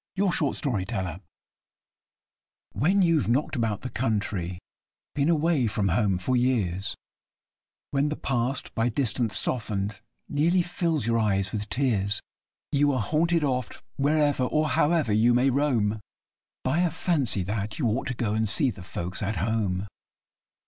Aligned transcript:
THE 0.15 0.23
PROFESSIONAL 0.23 0.73
WANDERER 0.73 1.19
When 2.73 3.03
you've 3.03 3.29
knocked 3.29 3.55
about 3.55 3.81
the 3.81 3.91
country 3.91 4.57
been 5.13 5.29
away 5.29 5.67
from 5.67 5.89
home 5.89 6.17
for 6.17 6.35
years; 6.35 6.95
When 7.91 8.09
the 8.09 8.15
past, 8.15 8.73
by 8.73 8.89
distance 8.89 9.37
softened, 9.37 10.01
nearly 10.27 10.63
fills 10.63 11.05
your 11.05 11.19
eyes 11.19 11.51
with 11.51 11.69
tears 11.69 12.19
You 12.71 12.91
are 12.93 12.99
haunted 12.99 13.43
oft, 13.43 13.83
wherever 13.97 14.45
or 14.45 14.69
however 14.69 15.13
you 15.13 15.35
may 15.35 15.51
roam, 15.51 15.99
By 16.63 16.79
a 16.79 16.89
fancy 16.89 17.43
that 17.43 17.77
you 17.77 17.85
ought 17.89 18.07
to 18.07 18.15
go 18.15 18.33
and 18.33 18.49
see 18.49 18.71
the 18.71 18.81
folks 18.81 19.21
at 19.21 19.35
home. 19.35 19.85